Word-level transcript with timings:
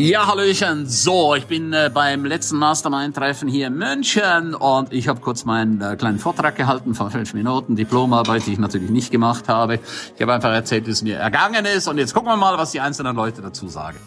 Ja, 0.00 0.28
Hallöchen. 0.28 0.86
So, 0.86 1.34
ich 1.34 1.46
bin 1.46 1.72
äh, 1.72 1.90
beim 1.92 2.24
letzten 2.24 2.56
Mastermind-Treffen 2.56 3.48
hier 3.48 3.66
in 3.66 3.74
München 3.74 4.54
und 4.54 4.92
ich 4.92 5.08
habe 5.08 5.18
kurz 5.18 5.44
meinen 5.44 5.80
äh, 5.80 5.96
kleinen 5.96 6.20
Vortrag 6.20 6.54
gehalten 6.54 6.94
von 6.94 7.10
fünf 7.10 7.34
Minuten, 7.34 7.74
Diplomarbeit, 7.74 8.46
die 8.46 8.52
ich 8.52 8.60
natürlich 8.60 8.90
nicht 8.90 9.10
gemacht 9.10 9.48
habe. 9.48 9.80
Ich 10.14 10.22
habe 10.22 10.32
einfach 10.32 10.52
erzählt, 10.52 10.86
wie 10.86 10.92
es 10.92 11.02
mir 11.02 11.16
ergangen 11.16 11.64
ist 11.64 11.88
und 11.88 11.98
jetzt 11.98 12.14
gucken 12.14 12.30
wir 12.30 12.36
mal, 12.36 12.56
was 12.58 12.70
die 12.70 12.80
einzelnen 12.80 13.16
Leute 13.16 13.42
dazu 13.42 13.66
sagen. 13.66 13.98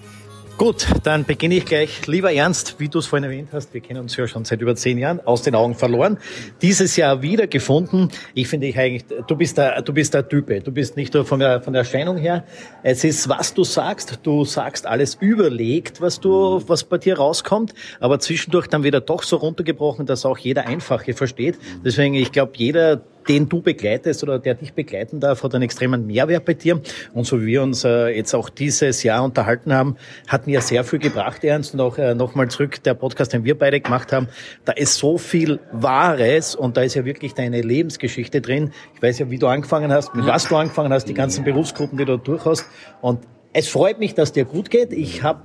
Gut, 0.58 0.86
dann 1.04 1.26
beginne 1.26 1.56
ich 1.56 1.66
gleich. 1.66 2.06
Lieber 2.06 2.32
Ernst, 2.32 2.76
wie 2.80 2.88
du 2.88 3.00
es 3.00 3.08
vorhin 3.08 3.24
erwähnt 3.24 3.50
hast, 3.52 3.74
wir 3.74 3.82
kennen 3.82 4.00
uns 4.00 4.16
ja 4.16 4.28
schon 4.28 4.46
seit 4.46 4.62
über 4.62 4.76
zehn 4.76 5.00
Jahren, 5.00 5.20
aus 5.20 5.42
den 5.42 5.56
Augen 5.56 5.74
verloren. 5.74 6.20
Dieses 6.62 6.96
Jahr 6.96 7.24
wieder 7.24 7.48
gefunden. 7.48 8.10
Ich 8.36 8.48
finde 8.48 8.68
ich 8.68 8.78
eigentlich, 8.78 9.06
du 9.28 9.36
bist 9.36 9.58
der, 9.58 9.82
du 9.82 9.92
bist 9.92 10.14
der 10.14 10.30
Type. 10.30 10.62
Du 10.62 10.72
bist 10.72 10.98
nicht 10.98 11.16
nur 11.16 11.26
von 11.26 11.40
der, 11.40 11.62
von 11.62 11.74
der 11.74 11.82
Erscheinung 11.82 12.18
her. 12.18 12.46
Es 12.84 13.04
ist, 13.04 13.28
was 13.28 13.56
du 13.56 13.64
sagst. 13.64 14.20
Du 14.22 14.46
sagst 14.46 14.86
alles 14.86 15.16
überlegt, 15.16 16.00
was 16.00 16.20
du, 16.20 16.62
was 16.68 16.84
bei 16.84 17.00
dir 17.00 17.18
rauskommt. 17.18 17.74
Aber 18.00 18.20
zwischendurch 18.20 18.68
dann 18.68 18.84
wieder 18.84 19.02
doch 19.02 19.24
so 19.24 19.38
runtergebrochen, 19.38 20.06
dass 20.06 20.26
auch 20.26 20.38
jeder 20.38 20.68
Einfache 20.68 21.14
versteht. 21.14 21.58
Deswegen, 21.84 22.14
ich 22.14 22.32
glaube, 22.32 22.52
jeder, 22.56 23.02
den 23.28 23.50
du 23.50 23.62
begleitest 23.62 24.24
oder 24.24 24.40
der 24.40 24.56
dich 24.56 24.74
begleiten 24.74 25.20
darf, 25.20 25.44
hat 25.44 25.54
einen 25.54 25.64
extremen 25.64 26.08
Mehrwert 26.08 26.46
bei 26.46 26.54
dir. 26.54 26.82
Und 27.14 27.26
so 27.26 27.42
wie 27.42 27.48
wir 27.48 27.64
uns 27.64 27.84
äh, 27.84 28.10
jetzt 28.10 28.34
auch 28.34 28.50
dieses 28.50 29.04
Jahr 29.04 29.24
unterhalten 29.24 29.74
haben, 29.74 29.96
hat 30.28 30.48
mir 30.48 30.62
sehr 30.62 30.84
viel 30.84 31.00
gebracht, 31.00 31.44
Ernst. 31.44 31.74
Und 31.74 31.82
auch 31.82 31.98
äh, 31.98 32.16
nochmal 32.16 32.50
zurück, 32.50 32.84
der 32.84 32.94
Podcast, 32.94 33.34
den 33.34 33.44
wir 33.44 33.58
beide 33.58 33.80
gemacht 33.80 34.12
haben, 34.12 34.28
da 34.66 34.74
ist 34.74 34.96
so 34.96 35.18
viel 35.18 35.60
Wahres 35.72 36.56
und 36.56 36.78
da 36.78 36.82
ist 36.82 36.96
ja 36.96 37.06
wirklich 37.06 37.34
deine 37.34 37.62
Lebensgeschichte 37.62 38.42
drin. 38.42 38.72
Ich 38.96 39.02
weiß 39.02 39.20
ja, 39.20 39.30
wie 39.30 39.38
du 39.38 39.48
angefangen 39.48 39.92
hast, 39.92 40.16
mit 40.16 40.26
was 40.26 40.48
du 40.48 40.56
angefangen 40.56 40.92
hast, 40.92 41.06
die 41.06 41.14
ganzen 41.14 41.44
Berufsgruppen, 41.44 41.98
die 41.98 42.06
du 42.06 42.18
durch 42.18 42.46
hast. 42.46 42.66
Und 43.02 43.20
es 43.54 43.68
freut 43.68 44.00
mich, 44.00 44.16
dass 44.16 44.32
dir 44.32 44.46
gut 44.46 44.70
geht. 44.70 44.94
Ich 44.94 45.24
habe 45.24 45.42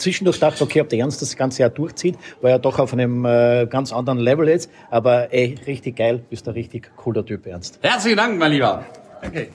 zwischendurch 0.00 0.36
gedacht, 0.36 0.60
okay, 0.60 0.80
ob 0.80 0.88
der 0.88 0.98
Ernst 0.98 1.22
das 1.22 1.36
ganze 1.36 1.62
Jahr 1.62 1.70
durchzieht, 1.70 2.16
war 2.40 2.50
ja 2.50 2.58
doch 2.58 2.78
auf 2.78 2.92
einem 2.92 3.24
äh, 3.24 3.66
ganz 3.68 3.92
anderen 3.92 4.18
Level 4.18 4.48
jetzt. 4.48 4.70
Aber 4.90 5.32
ey, 5.32 5.56
richtig 5.66 5.96
geil, 5.96 6.22
bist 6.28 6.48
ein 6.48 6.54
richtig 6.54 6.90
cooler 6.96 7.24
Typ, 7.24 7.46
Ernst. 7.46 7.78
Herzlichen 7.82 8.16
Dank, 8.16 8.38
mein 8.38 8.52
Lieber. 8.52 8.84
Danke. 9.22 9.48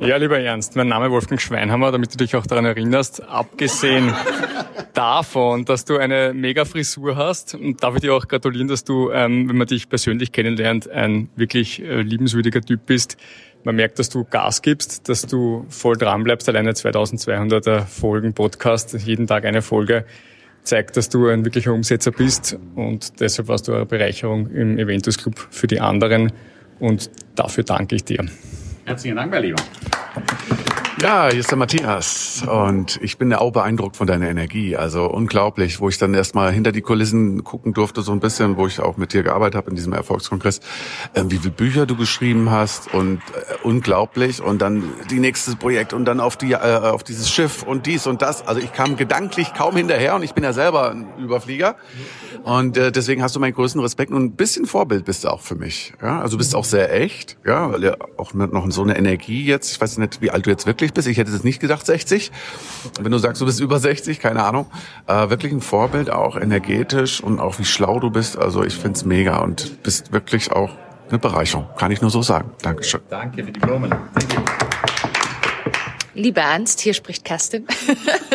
Ja, 0.00 0.16
lieber 0.16 0.38
Ernst, 0.38 0.76
mein 0.76 0.88
Name 0.88 1.06
ist 1.06 1.12
Wolfgang 1.12 1.40
Schweinhammer, 1.40 1.92
damit 1.92 2.12
du 2.12 2.16
dich 2.16 2.34
auch 2.36 2.46
daran 2.46 2.64
erinnerst. 2.64 3.22
Abgesehen 3.22 4.12
davon, 4.94 5.64
dass 5.64 5.84
du 5.84 5.98
eine 5.98 6.32
mega 6.34 6.64
Frisur 6.64 7.16
hast, 7.16 7.56
darf 7.80 7.94
ich 7.94 8.00
dir 8.00 8.14
auch 8.14 8.26
gratulieren, 8.26 8.68
dass 8.68 8.84
du, 8.84 9.10
ähm, 9.10 9.48
wenn 9.48 9.56
man 9.56 9.66
dich 9.66 9.88
persönlich 9.88 10.32
kennenlernt, 10.32 10.90
ein 10.90 11.28
wirklich 11.36 11.80
äh, 11.82 12.02
liebenswürdiger 12.02 12.60
Typ 12.60 12.86
bist. 12.86 13.16
Man 13.64 13.76
merkt, 13.76 13.98
dass 13.98 14.10
du 14.10 14.24
Gas 14.24 14.60
gibst, 14.60 15.08
dass 15.08 15.22
du 15.22 15.64
voll 15.70 15.96
dran 15.96 16.22
bleibst. 16.22 16.48
Alleine 16.48 16.72
2200er 16.72 17.86
Folgen 17.86 18.34
Podcast, 18.34 18.92
jeden 18.92 19.26
Tag 19.26 19.46
eine 19.46 19.62
Folge 19.62 20.04
zeigt, 20.64 20.96
dass 20.96 21.08
du 21.08 21.28
ein 21.28 21.44
wirklicher 21.44 21.72
Umsetzer 21.72 22.10
bist 22.10 22.58
und 22.74 23.20
deshalb 23.20 23.48
warst 23.48 23.68
du 23.68 23.74
eine 23.74 23.86
Bereicherung 23.86 24.50
im 24.50 24.78
Eventus 24.78 25.18
Club 25.18 25.46
für 25.50 25.66
die 25.66 25.80
anderen 25.80 26.32
und 26.78 27.10
dafür 27.34 27.64
danke 27.64 27.96
ich 27.96 28.04
dir. 28.04 28.24
Herzlichen 28.84 29.16
Dank, 29.16 29.30
mein 29.30 29.42
Lieber. 29.42 29.62
Ja, 31.00 31.28
hier 31.28 31.40
ist 31.40 31.50
der 31.50 31.58
Matthias 31.58 32.44
und 32.48 33.00
ich 33.02 33.18
bin 33.18 33.28
ja 33.30 33.40
auch 33.40 33.50
beeindruckt 33.50 33.96
von 33.96 34.06
deiner 34.06 34.28
Energie. 34.28 34.76
Also 34.76 35.06
unglaublich, 35.06 35.80
wo 35.80 35.88
ich 35.88 35.98
dann 35.98 36.14
erstmal 36.14 36.52
hinter 36.52 36.70
die 36.70 36.82
Kulissen 36.82 37.42
gucken 37.42 37.74
durfte, 37.74 38.02
so 38.02 38.12
ein 38.12 38.20
bisschen, 38.20 38.56
wo 38.56 38.68
ich 38.68 38.78
auch 38.80 38.96
mit 38.96 39.12
dir 39.12 39.24
gearbeitet 39.24 39.56
habe 39.56 39.70
in 39.70 39.76
diesem 39.76 39.92
Erfolgskongress, 39.92 40.60
äh, 41.14 41.24
wie 41.26 41.38
viele 41.38 41.50
Bücher 41.50 41.86
du 41.86 41.96
geschrieben 41.96 42.50
hast 42.50 42.94
und 42.94 43.16
äh, 43.16 43.54
unglaublich. 43.64 44.40
Und 44.40 44.62
dann 44.62 44.84
die 45.10 45.18
nächste 45.18 45.56
Projekt 45.56 45.92
und 45.92 46.04
dann 46.04 46.20
auf 46.20 46.36
die 46.36 46.52
äh, 46.52 46.56
auf 46.56 47.02
dieses 47.02 47.28
Schiff 47.28 47.64
und 47.64 47.86
dies 47.86 48.06
und 48.06 48.22
das. 48.22 48.46
Also 48.46 48.60
ich 48.60 48.72
kam 48.72 48.96
gedanklich 48.96 49.52
kaum 49.52 49.76
hinterher 49.76 50.14
und 50.14 50.22
ich 50.22 50.32
bin 50.32 50.44
ja 50.44 50.52
selber 50.52 50.92
ein 50.92 51.06
Überflieger. 51.18 51.74
Und 52.44 52.76
äh, 52.76 52.92
deswegen 52.92 53.22
hast 53.22 53.34
du 53.34 53.40
meinen 53.40 53.54
größten 53.54 53.80
Respekt 53.80 54.12
und 54.12 54.22
ein 54.22 54.36
bisschen 54.36 54.66
Vorbild 54.66 55.06
bist 55.06 55.24
du 55.24 55.28
auch 55.28 55.40
für 55.40 55.54
mich. 55.54 55.94
Ja, 56.00 56.20
also 56.20 56.36
du 56.36 56.38
bist 56.38 56.54
auch 56.54 56.64
sehr 56.64 56.94
echt, 56.94 57.36
ja, 57.44 57.72
weil 57.72 57.82
ja 57.82 57.96
auch 58.16 58.34
noch 58.34 58.70
so 58.70 58.82
eine 58.82 58.96
Energie 58.96 59.44
jetzt. 59.44 59.72
Ich 59.72 59.80
weiß 59.80 59.98
nicht, 59.98 60.20
wie 60.20 60.30
alt 60.30 60.46
du 60.46 60.50
jetzt 60.50 60.66
wirklich 60.66 60.83
bist. 60.92 61.08
Ich 61.08 61.18
hätte 61.18 61.32
es 61.32 61.44
nicht 61.44 61.60
gedacht, 61.60 61.86
60. 61.86 62.30
Wenn 63.00 63.12
du 63.12 63.18
sagst, 63.18 63.40
du 63.40 63.46
bist 63.46 63.60
über 63.60 63.78
60, 63.78 64.20
keine 64.20 64.44
Ahnung. 64.44 64.66
Äh, 65.06 65.30
wirklich 65.30 65.52
ein 65.52 65.60
Vorbild, 65.60 66.10
auch 66.10 66.36
energetisch 66.36 67.22
und 67.22 67.40
auch 67.40 67.58
wie 67.58 67.64
schlau 67.64 68.00
du 68.00 68.10
bist. 68.10 68.36
Also 68.36 68.62
ich 68.64 68.76
find's 68.76 69.04
mega 69.04 69.38
und 69.38 69.82
bist 69.82 70.12
wirklich 70.12 70.52
auch 70.52 70.70
eine 71.08 71.18
Bereicherung. 71.18 71.66
Kann 71.76 71.90
ich 71.90 72.00
nur 72.00 72.10
so 72.10 72.22
sagen. 72.22 72.50
Dankeschön. 72.62 73.00
Danke 73.08 73.44
für 73.44 73.52
die 73.52 73.60
Blumen. 73.60 73.94
Lieber 76.14 76.42
Ernst, 76.42 76.80
hier 76.80 76.94
spricht 76.94 77.24
Kerstin. 77.24 77.66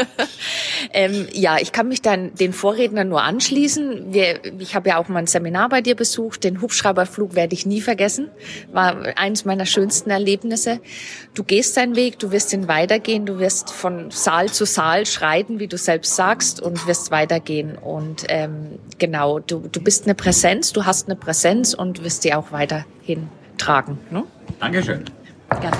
ähm, 0.94 1.28
ja, 1.32 1.58
ich 1.60 1.72
kann 1.72 1.88
mich 1.88 2.02
dann 2.02 2.34
den 2.36 2.52
Vorrednern 2.52 3.08
nur 3.08 3.24
anschließen. 3.24 4.14
Wir, 4.14 4.42
ich 4.60 4.76
habe 4.76 4.90
ja 4.90 4.98
auch 4.98 5.08
mal 5.08 5.20
ein 5.20 5.28
Seminar 5.28 5.70
bei 5.70 5.82
dir 5.82 5.96
besucht. 5.96 6.44
Den 6.44 6.62
Hubschrauberflug 6.62 7.36
werde 7.36 7.54
ich 7.54 7.66
nie 7.66 7.82
vergessen. 7.82 8.30
War 8.72 9.18
eines 9.18 9.46
meiner 9.46 9.66
schönsten 9.66 10.10
Erlebnisse. 10.10 10.82
Du 11.34 11.44
gehst 11.44 11.78
deinen 11.78 11.96
Weg, 11.96 12.20
du 12.20 12.32
wirst 12.32 12.52
ihn 12.54 12.68
weitergehen, 12.68 13.26
du 13.26 13.40
wirst 13.40 13.72
von 13.72 14.12
Saal 14.12 14.52
zu 14.52 14.66
Saal 14.66 15.06
schreiten, 15.06 15.60
wie 15.60 15.68
du 15.68 15.78
selbst 15.78 16.16
sagst, 16.16 16.62
und 16.62 16.86
wirst 16.86 17.12
weitergehen. 17.12 17.78
Und 17.78 18.26
ähm, 18.28 18.80
genau, 18.98 19.40
du, 19.40 19.60
du 19.72 19.82
bist 19.82 20.06
eine 20.06 20.16
Präsenz, 20.16 20.74
du 20.74 20.86
hast 20.86 21.08
eine 21.08 21.16
Präsenz 21.16 21.74
und 21.74 22.04
wirst 22.04 22.26
die 22.26 22.34
auch 22.34 22.52
weiterhin 22.52 23.30
tragen. 23.58 24.00
Ne? 24.10 24.24
Dankeschön. 24.60 25.06
Gerne. 25.62 25.78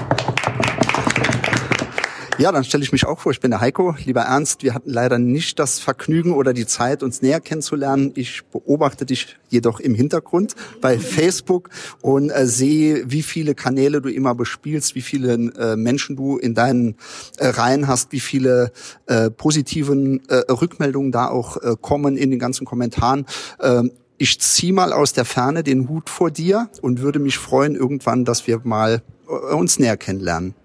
Ja, 2.40 2.54
dann 2.54 2.64
stelle 2.64 2.86
ich 2.86 2.94
mich 2.94 3.06
auch 3.06 3.20
vor. 3.20 3.34
Ich 3.34 3.42
bin 3.42 3.52
der 3.52 3.60
Heiko. 3.60 3.96
Lieber 4.06 4.22
Ernst, 4.22 4.64
wir 4.64 4.74
hatten 4.74 4.90
leider 4.90 5.20
nicht 5.20 5.60
das 5.60 5.82
Vergnügen 5.82 6.32
oder 6.32 6.54
die 6.54 6.66
Zeit, 6.66 7.04
uns 7.04 7.22
näher 7.22 7.42
kennenzulernen. 7.42 8.14
Ich 8.16 8.46
beobachte 8.46 9.06
dich 9.06 9.36
jedoch 9.50 9.82
im 9.82 9.94
Hintergrund 9.94 10.56
bei 10.80 10.98
Facebook 11.00 11.70
und 12.00 12.30
äh, 12.30 12.46
sehe, 12.46 13.04
wie 13.12 13.24
viele 13.24 13.56
Kanäle 13.56 14.02
du 14.02 14.08
immer 14.08 14.36
bespielst, 14.36 14.96
wie 14.96 15.02
viele 15.02 15.34
äh, 15.34 15.76
Menschen 15.76 16.16
du 16.16 16.38
in 16.38 16.54
deinen 16.54 16.96
äh, 17.40 17.48
Reihen 17.48 17.90
hast, 17.90 18.14
wie 18.14 18.22
viele 18.22 18.72
äh, 19.08 19.30
positiven 19.30 20.22
äh, 20.30 20.50
Rückmeldungen 20.50 21.12
da 21.12 21.28
auch 21.28 21.58
äh, 21.58 21.76
kommen 21.82 22.16
in 22.16 22.32
den 22.32 22.40
ganzen 22.40 22.66
Kommentaren. 22.66 23.26
Ähm, 23.60 23.92
ich 24.18 24.40
ziehe 24.40 24.72
mal 24.72 24.94
aus 24.94 25.12
der 25.12 25.26
Ferne 25.26 25.62
den 25.64 25.90
Hut 25.90 26.10
vor 26.10 26.32
dir 26.32 26.70
und 26.82 27.02
würde 27.02 27.20
mich 27.20 27.38
freuen 27.38 27.76
irgendwann, 27.76 28.24
dass 28.24 28.48
wir 28.48 28.62
mal 28.64 29.02
äh, 29.28 29.54
uns 29.54 29.78
näher 29.78 29.98
kennenlernen. 29.98 30.56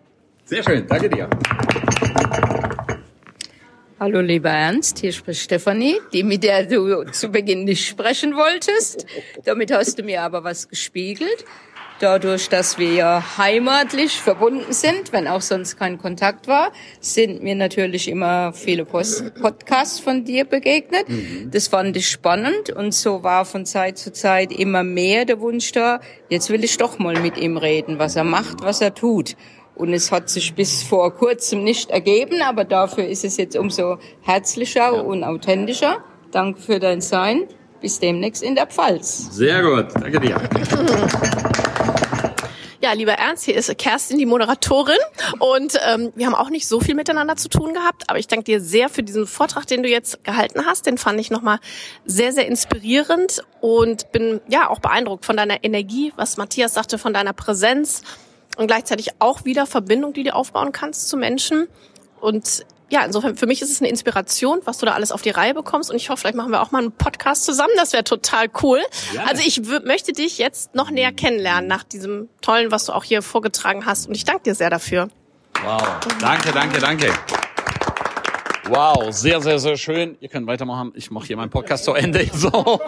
Sehr 0.44 0.62
schön, 0.62 0.86
danke 0.86 1.08
dir. 1.08 1.28
Hallo 4.00 4.20
lieber 4.20 4.50
Ernst, 4.50 4.98
hier 4.98 5.12
spricht 5.12 5.42
Stefanie, 5.42 6.00
die 6.12 6.24
mit 6.24 6.42
der 6.42 6.64
du 6.66 7.04
zu 7.12 7.28
Beginn 7.28 7.62
nicht 7.62 7.86
sprechen 7.86 8.34
wolltest. 8.34 9.06
Damit 9.44 9.70
hast 9.70 10.00
du 10.00 10.02
mir 10.02 10.22
aber 10.22 10.42
was 10.42 10.68
gespiegelt. 10.68 11.44
Dadurch, 12.00 12.48
dass 12.48 12.76
wir 12.76 12.92
ja 12.92 13.38
heimatlich 13.38 14.20
verbunden 14.20 14.72
sind, 14.72 15.12
wenn 15.12 15.28
auch 15.28 15.40
sonst 15.40 15.78
kein 15.78 15.96
Kontakt 15.96 16.48
war, 16.48 16.72
sind 16.98 17.44
mir 17.44 17.54
natürlich 17.54 18.08
immer 18.08 18.52
viele 18.52 18.84
Post 18.84 19.32
Podcasts 19.40 20.00
von 20.00 20.24
dir 20.24 20.44
begegnet. 20.44 21.06
Das 21.52 21.68
fand 21.68 21.96
ich 21.96 22.08
spannend 22.08 22.70
und 22.70 22.92
so 22.92 23.22
war 23.22 23.44
von 23.44 23.64
Zeit 23.64 23.96
zu 23.96 24.12
Zeit 24.12 24.50
immer 24.50 24.82
mehr 24.82 25.24
der 25.24 25.38
Wunsch 25.38 25.70
da, 25.70 26.00
jetzt 26.28 26.50
will 26.50 26.64
ich 26.64 26.76
doch 26.78 26.98
mal 26.98 27.20
mit 27.20 27.38
ihm 27.38 27.56
reden, 27.56 28.00
was 28.00 28.16
er 28.16 28.24
macht, 28.24 28.62
was 28.62 28.80
er 28.80 28.92
tut. 28.92 29.36
Und 29.74 29.92
es 29.92 30.12
hat 30.12 30.30
sich 30.30 30.54
bis 30.54 30.82
vor 30.82 31.14
kurzem 31.14 31.64
nicht 31.64 31.90
ergeben, 31.90 32.42
aber 32.42 32.64
dafür 32.64 33.06
ist 33.06 33.24
es 33.24 33.36
jetzt 33.36 33.56
umso 33.56 33.98
herzlicher 34.22 35.04
und 35.04 35.24
authentischer. 35.24 35.98
Danke 36.30 36.60
für 36.60 36.78
dein 36.78 37.00
Sein. 37.00 37.48
Bis 37.80 37.98
demnächst 37.98 38.42
in 38.42 38.54
der 38.54 38.66
Pfalz. 38.66 39.28
Sehr 39.32 39.62
gut, 39.62 39.88
danke 39.94 40.20
dir. 40.20 40.40
Ja, 42.84 42.92
lieber 42.92 43.12
Ernst, 43.12 43.46
hier 43.46 43.56
ist 43.56 43.74
Kerstin, 43.78 44.18
die 44.18 44.26
Moderatorin. 44.26 44.98
Und 45.38 45.78
ähm, 45.88 46.12
wir 46.14 46.26
haben 46.26 46.34
auch 46.34 46.50
nicht 46.50 46.68
so 46.68 46.80
viel 46.80 46.94
miteinander 46.94 47.34
zu 47.34 47.48
tun 47.48 47.72
gehabt, 47.72 48.04
aber 48.08 48.18
ich 48.18 48.26
danke 48.26 48.44
dir 48.44 48.60
sehr 48.60 48.90
für 48.90 49.02
diesen 49.02 49.26
Vortrag, 49.26 49.66
den 49.66 49.82
du 49.82 49.88
jetzt 49.88 50.22
gehalten 50.22 50.66
hast. 50.66 50.84
Den 50.84 50.98
fand 50.98 51.18
ich 51.18 51.30
nochmal 51.30 51.60
sehr, 52.04 52.32
sehr 52.32 52.46
inspirierend 52.46 53.42
und 53.62 54.12
bin 54.12 54.42
ja 54.48 54.68
auch 54.68 54.80
beeindruckt 54.80 55.24
von 55.24 55.34
deiner 55.34 55.64
Energie, 55.64 56.12
was 56.16 56.36
Matthias 56.36 56.74
sagte, 56.74 56.98
von 56.98 57.14
deiner 57.14 57.32
Präsenz 57.32 58.02
und 58.56 58.66
gleichzeitig 58.66 59.10
auch 59.18 59.44
wieder 59.44 59.66
Verbindung, 59.66 60.12
die 60.12 60.24
du 60.24 60.34
aufbauen 60.34 60.72
kannst 60.72 61.08
zu 61.08 61.16
Menschen. 61.16 61.68
Und 62.20 62.64
ja, 62.90 63.04
insofern 63.04 63.36
für 63.36 63.46
mich 63.46 63.62
ist 63.62 63.70
es 63.70 63.80
eine 63.80 63.88
Inspiration, 63.88 64.60
was 64.64 64.78
du 64.78 64.86
da 64.86 64.92
alles 64.92 65.10
auf 65.10 65.22
die 65.22 65.30
Reihe 65.30 65.54
bekommst. 65.54 65.90
Und 65.90 65.96
ich 65.96 66.10
hoffe, 66.10 66.20
vielleicht 66.20 66.36
machen 66.36 66.52
wir 66.52 66.62
auch 66.62 66.70
mal 66.70 66.78
einen 66.78 66.92
Podcast 66.92 67.44
zusammen. 67.44 67.72
Das 67.76 67.92
wäre 67.92 68.04
total 68.04 68.46
cool. 68.62 68.80
Ja. 69.12 69.24
Also 69.24 69.42
ich 69.44 69.62
möchte 69.84 70.12
dich 70.12 70.38
jetzt 70.38 70.74
noch 70.74 70.90
näher 70.90 71.12
kennenlernen 71.12 71.66
nach 71.66 71.82
diesem 71.82 72.28
tollen, 72.40 72.70
was 72.70 72.86
du 72.86 72.92
auch 72.92 73.04
hier 73.04 73.22
vorgetragen 73.22 73.86
hast. 73.86 74.06
Und 74.06 74.14
ich 74.14 74.24
danke 74.24 74.44
dir 74.44 74.54
sehr 74.54 74.70
dafür. 74.70 75.08
Wow, 75.64 75.82
danke, 76.20 76.52
danke, 76.52 76.80
danke. 76.80 77.12
Wow, 78.68 79.12
sehr, 79.12 79.40
sehr, 79.40 79.58
sehr 79.58 79.76
schön. 79.76 80.16
Ihr 80.20 80.28
könnt 80.28 80.46
weitermachen. 80.46 80.92
Ich 80.94 81.10
mache 81.10 81.26
hier 81.26 81.36
meinen 81.36 81.50
Podcast 81.50 81.84
zu 81.84 81.94
Ende. 81.94 82.28
So. 82.34 82.80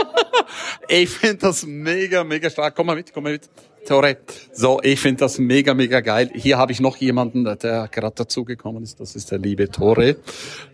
Ich 0.88 1.08
finde 1.08 1.38
das 1.38 1.64
mega, 1.66 2.25
mega 2.25 2.50
stark. 2.50 2.75
Komm 2.75 2.87
mal 2.87 2.96
mit, 2.96 3.12
komm 3.12 3.25
mal 3.25 3.32
mit. 3.32 3.48
Tore. 3.87 4.19
So, 4.52 4.81
ich 4.82 5.00
finde 5.00 5.20
das 5.20 5.38
mega, 5.38 5.72
mega 5.72 6.00
geil. 6.00 6.31
Hier 6.34 6.58
habe 6.58 6.72
ich 6.72 6.81
noch 6.81 6.96
jemanden, 6.96 7.44
der 7.44 7.88
gerade 7.88 8.14
dazugekommen 8.14 8.82
ist. 8.82 9.00
Das 9.00 9.16
ist 9.16 9.31
der 9.31 9.38
liebe 9.38 9.70
Tore. 9.70 10.16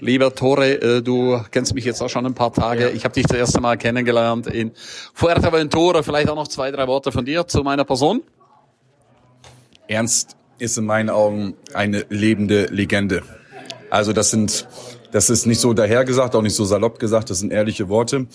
Lieber 0.01 0.35
Tore, 0.35 0.81
äh, 0.81 1.03
du 1.03 1.41
kennst 1.51 1.75
mich 1.75 1.85
jetzt 1.85 2.03
auch 2.03 2.09
schon 2.09 2.27
ein 2.27 2.35
paar 2.35 2.53
Tage. 2.53 2.91
Ich 2.91 3.05
habe 3.05 3.15
dich 3.15 3.27
das 3.27 3.37
erste 3.37 3.61
Mal 3.61 3.77
kennengelernt 3.77 4.47
in 4.47 4.73
Fuerteventura. 5.15 6.03
Vielleicht 6.03 6.29
auch 6.29 6.37
noch 6.37 6.49
zwei, 6.49 6.71
drei 6.71 6.87
Worte 6.89 7.13
von 7.13 7.25
dir 7.25 7.47
zu 7.47 7.63
meiner 7.63 7.85
Person. 7.85 8.23
Ernst 9.89 10.37
ist 10.59 10.79
in 10.79 10.87
meinen 10.87 11.11
Augen 11.11 11.55
eine 11.75 12.07
lebende 12.09 12.67
Legende. 12.67 13.23
Also 13.91 14.13
das 14.13 14.31
sind, 14.31 14.67
das 15.13 15.31
ist 15.31 15.47
nicht 15.47 15.61
so 15.61 15.73
dahergesagt, 15.73 16.35
auch 16.35 16.43
nicht 16.43 16.57
so 16.57 16.65
salopp 16.65 16.99
gesagt, 16.99 17.31
das 17.31 17.39
sind 17.39 17.53
ehrliche 17.53 17.89
Worte. 17.89 18.27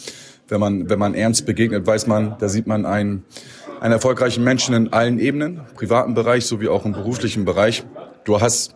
Wenn 0.47 0.59
man, 0.59 0.89
wenn 0.89 0.99
man 0.99 1.13
ernst 1.13 1.45
begegnet, 1.45 1.85
weiß 1.85 2.07
man, 2.07 2.35
da 2.39 2.47
sieht 2.47 2.67
man 2.67 2.85
einen, 2.85 3.25
einen 3.81 3.93
erfolgreichen 3.93 4.43
Menschen 4.43 4.73
in 4.73 4.93
allen 4.93 5.19
Ebenen, 5.19 5.61
privaten 5.75 6.13
Bereich 6.13 6.45
sowie 6.45 6.69
auch 6.69 6.85
im 6.85 6.93
beruflichen 6.93 7.43
Bereich. 7.43 7.83
Du 8.23 8.39
hast 8.39 8.75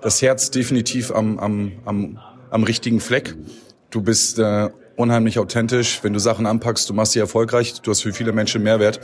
das 0.00 0.22
Herz 0.22 0.50
definitiv 0.50 1.12
am, 1.12 1.38
am, 1.38 1.72
am, 1.84 2.18
am 2.50 2.62
richtigen 2.62 3.00
Fleck. 3.00 3.36
Du 3.90 4.00
bist 4.00 4.38
äh, 4.38 4.70
unheimlich 4.96 5.38
authentisch. 5.38 6.00
Wenn 6.02 6.12
du 6.12 6.20
Sachen 6.20 6.46
anpackst, 6.46 6.88
du 6.88 6.94
machst 6.94 7.12
sie 7.12 7.18
erfolgreich. 7.18 7.80
Du 7.82 7.90
hast 7.90 8.02
für 8.02 8.12
viele 8.12 8.32
Menschen 8.32 8.62
Mehrwert. 8.62 9.00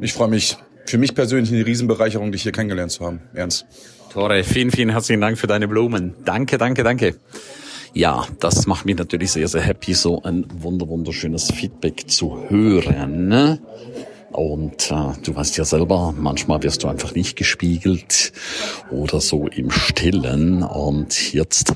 Ich 0.00 0.12
freue 0.12 0.28
mich 0.28 0.56
für 0.86 0.98
mich 0.98 1.14
persönlich 1.14 1.52
eine 1.52 1.64
Riesenbereicherung, 1.64 2.32
dich 2.32 2.42
hier 2.42 2.52
kennengelernt 2.52 2.92
zu 2.92 3.04
haben. 3.04 3.20
Ernst. 3.34 3.66
Tore, 4.12 4.42
vielen, 4.42 4.70
vielen 4.70 4.90
herzlichen 4.90 5.20
Dank 5.20 5.38
für 5.38 5.46
deine 5.46 5.68
Blumen. 5.68 6.14
Danke, 6.24 6.58
danke, 6.58 6.82
danke. 6.82 7.16
Ja, 7.92 8.26
das 8.38 8.66
macht 8.66 8.86
mich 8.86 8.96
natürlich 8.96 9.32
sehr, 9.32 9.48
sehr 9.48 9.62
happy, 9.62 9.94
so 9.94 10.22
ein 10.22 10.46
wunder, 10.58 10.88
wunderschönes 10.88 11.50
Feedback 11.50 12.08
zu 12.08 12.48
hören. 12.48 13.60
Und 14.32 14.92
äh, 14.92 15.12
du 15.24 15.34
weißt 15.34 15.56
ja 15.56 15.64
selber, 15.64 16.14
manchmal 16.16 16.62
wirst 16.62 16.84
du 16.84 16.88
einfach 16.88 17.14
nicht 17.16 17.36
gespiegelt 17.36 18.32
oder 18.92 19.20
so 19.20 19.48
im 19.48 19.72
Stillen. 19.72 20.62
Und 20.62 21.32
jetzt 21.32 21.74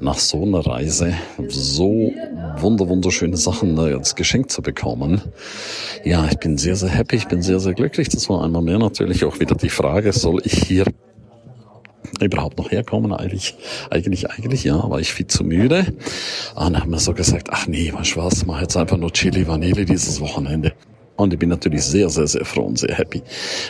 nach 0.00 0.18
so 0.18 0.42
einer 0.42 0.66
Reise 0.66 1.14
so 1.48 2.12
wunder 2.58 2.88
wunderschöne 2.88 3.36
Sachen 3.36 3.78
äh, 3.78 3.94
als 3.94 4.16
Geschenk 4.16 4.50
zu 4.50 4.60
bekommen. 4.60 5.20
Ja, 6.04 6.26
ich 6.28 6.38
bin 6.38 6.58
sehr, 6.58 6.74
sehr 6.74 6.88
happy, 6.88 7.16
ich 7.16 7.28
bin 7.28 7.42
sehr, 7.42 7.60
sehr 7.60 7.74
glücklich. 7.74 8.08
Das 8.08 8.28
war 8.28 8.42
einmal 8.42 8.62
mehr 8.62 8.80
natürlich 8.80 9.24
auch 9.24 9.38
wieder 9.38 9.54
die 9.54 9.70
Frage, 9.70 10.12
soll 10.12 10.42
ich 10.44 10.64
hier 10.64 10.86
überhaupt 12.24 12.58
noch 12.58 12.70
herkommen? 12.70 13.12
Eigentlich, 13.12 13.54
eigentlich, 13.90 14.30
eigentlich, 14.30 14.64
ja, 14.64 14.88
war 14.88 15.00
ich 15.00 15.12
viel 15.12 15.26
zu 15.26 15.44
müde. 15.44 15.86
Und 16.54 16.72
dann 16.72 16.80
haben 16.80 16.90
wir 16.90 16.98
so 16.98 17.14
gesagt, 17.14 17.48
ach 17.50 17.66
nee, 17.66 17.92
was 17.94 18.16
was, 18.16 18.46
mach 18.46 18.60
jetzt 18.60 18.76
einfach 18.76 18.96
nur 18.96 19.12
Chili 19.12 19.46
Vanille 19.46 19.84
dieses 19.84 20.20
Wochenende. 20.20 20.72
Und 21.16 21.32
ich 21.32 21.38
bin 21.38 21.48
natürlich 21.48 21.84
sehr, 21.84 22.08
sehr, 22.08 22.26
sehr 22.26 22.44
froh 22.44 22.62
und 22.62 22.78
sehr 22.78 22.94
happy, 22.94 23.22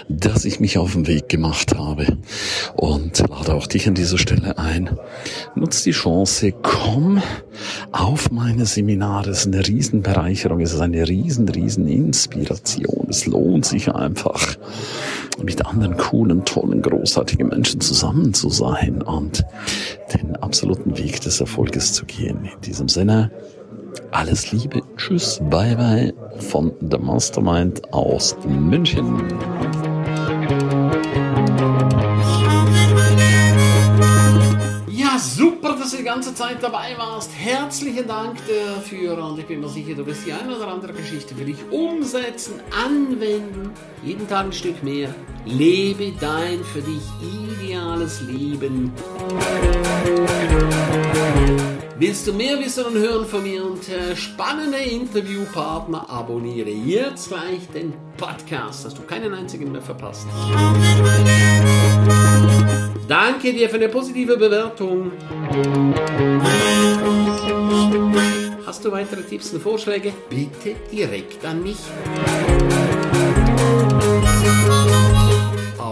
dass 0.09 0.47
ich 0.47 0.61
mich 0.61 0.79
auf 0.79 0.93
den 0.93 1.07
Weg 1.07 1.29
gemacht 1.29 1.77
habe. 1.77 2.17
Und 2.75 3.19
lade 3.19 3.55
auch 3.55 3.67
dich 3.67 3.87
an 3.87 3.95
dieser 3.95 4.17
Stelle 4.17 4.57
ein. 4.57 4.89
Nutz 5.55 5.83
die 5.83 5.91
Chance, 5.91 6.53
komm 6.63 7.23
auf 7.93 8.31
meine 8.31 8.65
Seminare. 8.65 9.31
Es 9.31 9.41
ist 9.41 9.53
eine 9.53 9.67
Riesenbereicherung. 9.67 10.61
Es 10.61 10.73
ist 10.73 10.81
eine 10.81 11.07
riesen, 11.07 11.47
riesen 11.47 11.87
Inspiration. 11.87 13.09
Es 13.11 13.27
lohnt 13.27 13.67
sich 13.67 13.95
einfach, 13.95 14.57
mit 15.43 15.65
anderen 15.67 15.97
coolen, 15.97 16.45
tollen, 16.45 16.83
großartigen 16.83 17.49
Menschen 17.49 17.81
zusammen 17.81 18.35
zu 18.35 18.51
sein 18.51 19.03
und 19.03 19.45
den 20.15 20.37
absoluten 20.37 20.97
Weg 20.97 21.21
des 21.21 21.41
Erfolges 21.41 21.93
zu 21.93 22.05
gehen. 22.05 22.45
In 22.45 22.61
diesem 22.61 22.89
Sinne, 22.89 23.31
alles 24.11 24.53
Liebe, 24.53 24.81
tschüss, 24.97 25.41
bye 25.51 25.77
bye 25.77 26.15
von 26.39 26.73
The 26.81 26.99
Mastermind 26.99 27.93
aus 27.93 28.37
München. 28.47 29.23
Ganze 36.15 36.33
Zeit 36.33 36.63
dabei 36.63 36.97
warst. 36.97 37.33
Herzlichen 37.37 38.07
Dank 38.07 38.37
dafür 38.47 39.19
und 39.19 39.37
ich 39.37 39.47
bin 39.47 39.61
mir 39.61 39.69
sicher, 39.69 39.95
du 39.95 40.07
wirst 40.07 40.25
die 40.25 40.33
eine 40.33 40.57
oder 40.57 40.69
andere 40.69 40.93
Geschichte 40.93 41.35
für 41.35 41.45
dich 41.45 41.57
umsetzen, 41.73 42.61
anwenden. 42.71 43.73
Jeden 44.05 44.29
Tag 44.29 44.45
ein 44.45 44.53
Stück 44.53 44.81
mehr. 44.85 45.13
Lebe 45.45 46.13
dein 46.21 46.63
für 46.63 46.83
dich 46.83 47.03
ideales 47.21 48.21
Leben. 48.21 48.93
Willst 51.99 52.29
du 52.29 52.33
mehr 52.33 52.61
wissen 52.61 52.85
und 52.85 52.95
hören 52.95 53.27
von 53.27 53.43
mir 53.43 53.65
und 53.65 53.89
äh, 53.89 54.15
spannende 54.15 54.79
Interviewpartner? 54.79 56.09
Abonniere 56.09 56.71
jetzt 56.71 57.29
gleich 57.29 57.69
den 57.75 57.93
Podcast, 58.17 58.85
dass 58.85 58.95
du 58.95 59.03
keinen 59.03 59.35
einzigen 59.35 59.73
mehr 59.73 59.83
verpasst. 59.83 60.29
Danke 63.27 63.55
dir 63.55 63.71
für 63.71 63.77
eine 63.77 63.89
positive 63.89 64.37
Bewertung. 64.37 65.13
Hast 68.67 68.85
du 68.85 68.93
weitere 68.93 69.23
Tipps 69.23 69.51
und 69.55 69.63
Vorschläge? 69.63 70.13
Bitte 70.29 70.75
direkt 70.93 71.43
an 71.47 71.63
mich. 71.63 71.79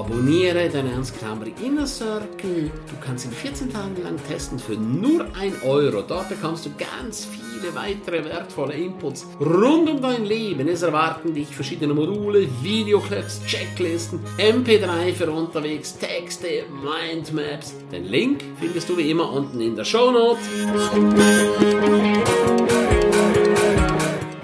Abonniere 0.05 0.69
den 0.69 0.89
Ernst 0.89 1.17
Kramer 1.17 1.47
Inner 1.65 1.87
Circle. 1.87 2.73
Du 2.89 2.97
kannst 3.01 3.25
ihn 3.25 3.31
14 3.31 3.73
Tage 3.73 4.03
lang 4.03 4.17
testen 4.27 4.59
für 4.59 4.73
nur 4.73 5.25
1 5.39 5.63
Euro. 5.63 6.03
Dort 6.03 6.29
bekommst 6.29 6.67
du 6.67 6.71
ganz 6.77 7.25
viele 7.25 7.73
weitere 7.77 8.25
wertvolle 8.25 8.75
Inputs 8.75 9.25
rund 9.39 9.89
um 9.89 10.03
dein 10.03 10.25
Leben. 10.25 10.67
Es 10.67 10.83
erwarten 10.83 11.33
dich 11.35 11.55
verschiedene 11.55 11.95
Module, 11.95 12.49
Videoclips, 12.63 13.43
Checklisten, 13.47 14.19
MP3 14.39 15.13
für 15.13 15.31
unterwegs, 15.31 15.97
Texte, 15.97 16.65
Mindmaps. 16.83 17.73
Den 17.93 18.07
Link 18.07 18.43
findest 18.59 18.89
du 18.89 18.97
wie 18.97 19.09
immer 19.09 19.33
unten 19.33 19.61
in 19.61 19.77
der 19.77 19.85
Show 19.85 20.11
Note. 20.11 20.41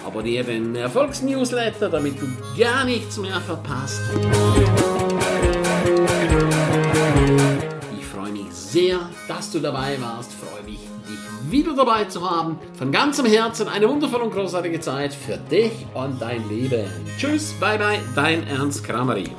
Abonniere 0.06 0.44
den 0.44 0.76
Erfolgsnewsletter, 0.76 1.88
damit 1.88 2.14
du 2.20 2.26
gar 2.56 2.84
nichts 2.84 3.18
mehr 3.18 3.40
verpasst. 3.40 4.02
Sehr, 8.58 8.98
dass 9.26 9.50
du 9.50 9.60
dabei 9.60 10.00
warst. 10.00 10.32
Freue 10.32 10.62
mich, 10.64 10.80
dich 11.08 11.50
wieder 11.50 11.74
dabei 11.74 12.04
zu 12.04 12.28
haben. 12.28 12.58
Von 12.76 12.92
ganzem 12.92 13.26
Herzen 13.26 13.68
eine 13.68 13.88
wundervolle 13.88 14.24
und 14.24 14.32
großartige 14.32 14.80
Zeit 14.80 15.14
für 15.14 15.36
dich 15.36 15.72
und 15.94 16.20
dein 16.20 16.48
Leben. 16.48 16.86
Tschüss, 17.18 17.54
bye 17.60 17.78
bye, 17.78 18.00
dein 18.14 18.46
Ernst 18.46 18.84
Krameri. 18.84 19.30